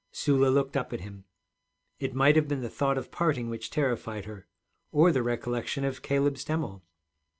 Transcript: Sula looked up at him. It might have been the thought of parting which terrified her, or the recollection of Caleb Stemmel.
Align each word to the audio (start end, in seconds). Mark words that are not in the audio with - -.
Sula 0.11 0.47
looked 0.47 0.75
up 0.75 0.93
at 0.93 1.01
him. 1.01 1.25
It 1.99 2.15
might 2.15 2.35
have 2.35 2.47
been 2.47 2.61
the 2.61 2.71
thought 2.71 2.97
of 2.97 3.11
parting 3.11 3.51
which 3.51 3.69
terrified 3.69 4.25
her, 4.25 4.47
or 4.91 5.11
the 5.11 5.21
recollection 5.21 5.85
of 5.85 6.01
Caleb 6.01 6.39
Stemmel. 6.39 6.81